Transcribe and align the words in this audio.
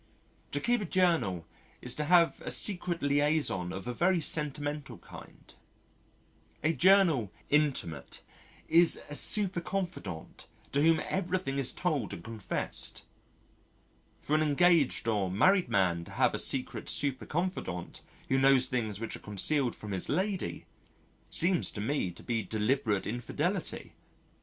To 0.51 0.59
keep 0.59 0.81
a 0.81 0.85
journal 0.85 1.45
is 1.79 1.93
to 1.93 2.05
have 2.05 2.41
a 2.41 2.49
secret 2.49 3.03
liaison 3.03 3.71
of 3.71 3.85
a 3.87 3.93
very 3.93 4.19
sentimental 4.19 4.97
kind. 4.97 5.53
A 6.63 6.73
journal 6.73 7.31
intime 7.51 8.01
is 8.67 8.99
a 9.11 9.13
super 9.13 9.61
confidante 9.61 10.47
to 10.71 10.81
whom 10.81 11.01
everything 11.07 11.59
is 11.59 11.71
told 11.71 12.13
and 12.13 12.23
confessed. 12.23 13.03
For 14.19 14.33
an 14.33 14.41
engaged 14.41 15.07
or 15.07 15.29
married 15.29 15.69
man 15.69 16.03
to 16.05 16.11
have 16.13 16.33
a 16.33 16.39
secret 16.39 16.89
super 16.89 17.27
confidante 17.27 18.01
who 18.27 18.39
knows 18.39 18.65
things 18.65 18.99
which 18.99 19.15
are 19.15 19.19
concealed 19.19 19.75
from 19.75 19.91
his 19.91 20.09
lady 20.09 20.65
seems 21.29 21.69
to 21.69 21.79
me 21.79 22.09
to 22.09 22.23
be 22.23 22.41
deliberate 22.41 23.05
infidelity. 23.05 23.93